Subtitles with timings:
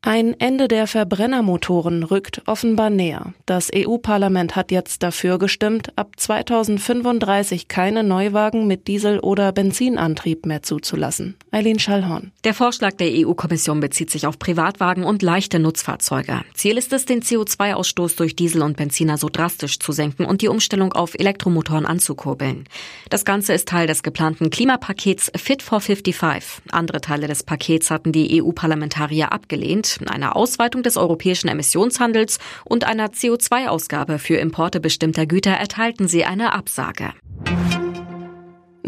[0.00, 3.34] Ein Ende der Verbrennermotoren rückt offenbar näher.
[3.46, 10.62] Das EU-Parlament hat jetzt dafür gestimmt, ab 2035 keine Neuwagen mit Diesel- oder Benzinantrieb mehr
[10.62, 11.34] zuzulassen.
[11.50, 12.30] Eileen Schallhorn.
[12.44, 16.42] Der Vorschlag der EU-Kommission bezieht sich auf Privatwagen und leichte Nutzfahrzeuge.
[16.54, 20.48] Ziel ist es, den CO2-Ausstoß durch Diesel und Benziner so drastisch zu senken und die
[20.48, 22.68] Umstellung auf Elektromotoren anzukurbeln.
[23.10, 26.62] Das Ganze ist Teil des geplanten Klimapakets Fit for 55.
[26.70, 33.08] Andere Teile des Pakets hatten die EU-Parlamentarier abgelehnt einer Ausweitung des europäischen Emissionshandels und einer
[33.08, 37.12] CO2-Ausgabe für Importe bestimmter Güter erteilten sie eine Absage.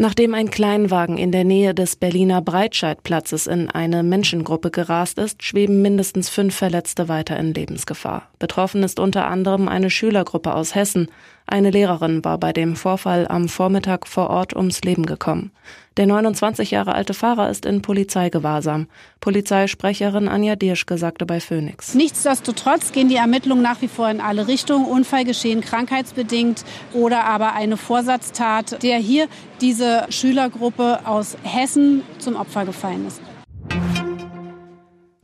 [0.01, 5.83] Nachdem ein Kleinwagen in der Nähe des Berliner Breitscheidplatzes in eine Menschengruppe gerast ist, schweben
[5.83, 8.23] mindestens fünf Verletzte weiter in Lebensgefahr.
[8.39, 11.07] Betroffen ist unter anderem eine Schülergruppe aus Hessen.
[11.45, 15.51] Eine Lehrerin war bei dem Vorfall am Vormittag vor Ort ums Leben gekommen.
[15.97, 18.87] Der 29 Jahre alte Fahrer ist in Polizeigewahrsam.
[19.19, 21.93] Polizeisprecherin Anja Dirschke sagte bei Phoenix.
[21.93, 24.85] Nichtsdestotrotz gehen die Ermittlungen nach wie vor in alle Richtungen.
[24.85, 29.27] Unfallgeschehen krankheitsbedingt oder aber eine Vorsatztat, der hier
[29.61, 33.21] diese Schülergruppe aus Hessen zum Opfer gefallen ist.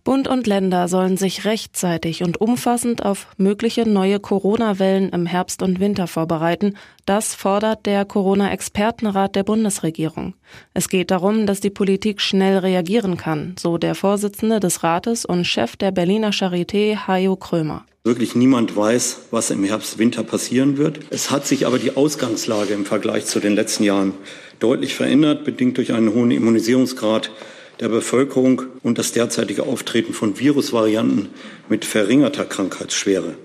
[0.08, 5.82] Bund und Länder sollen sich rechtzeitig und umfassend auf mögliche neue Corona-Wellen im Herbst und
[5.82, 6.78] Winter vorbereiten.
[7.06, 10.36] Das fordert der Corona-Expertenrat der Bundesregierung.
[10.74, 15.44] Es geht darum, dass die Politik schnell reagieren kann, so der Vorsitzende des Rates und
[15.44, 17.86] Chef der Berliner Charité, Hajo Krömer.
[18.08, 21.02] Wirklich niemand weiß, was im Herbst, Winter passieren wird.
[21.10, 24.14] Es hat sich aber die Ausgangslage im Vergleich zu den letzten Jahren
[24.60, 27.32] deutlich verändert, bedingt durch einen hohen Immunisierungsgrad
[27.82, 31.28] der Bevölkerung und das derzeitige Auftreten von Virusvarianten
[31.68, 33.36] mit verringerter Krankheitsschwere.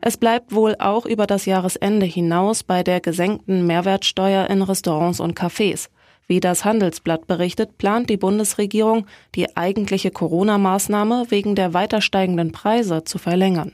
[0.00, 5.38] Es bleibt wohl auch über das Jahresende hinaus bei der gesenkten Mehrwertsteuer in Restaurants und
[5.38, 5.90] Cafés.
[6.26, 13.04] Wie das Handelsblatt berichtet, plant die Bundesregierung, die eigentliche Corona-Maßnahme wegen der weiter steigenden Preise
[13.04, 13.70] zu verlängern.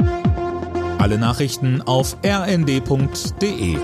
[0.98, 3.76] Alle Nachrichten auf rnd.de